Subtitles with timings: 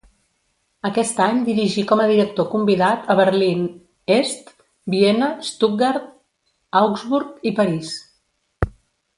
[0.87, 3.61] Aquest any dirigí com a director convidat a Berlín
[4.15, 4.49] Est,
[4.95, 6.11] Viena, Stuttgart,
[6.81, 7.97] Augsburg i París.